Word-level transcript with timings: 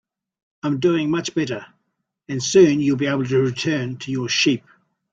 I'm 0.63 0.79
doing 0.79 1.11
much 1.11 1.35
better, 1.35 1.63
and 2.27 2.41
soon 2.41 2.79
you'll 2.81 2.97
be 2.97 3.05
able 3.05 3.23
to 3.25 3.37
return 3.37 3.97
to 3.97 4.11
your 4.11 4.29
sheep. 4.29 4.63